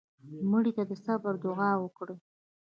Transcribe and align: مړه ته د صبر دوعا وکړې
مړه 0.49 0.71
ته 0.77 0.83
د 0.89 0.91
صبر 1.05 1.33
دوعا 1.43 1.71
وکړې 1.79 2.15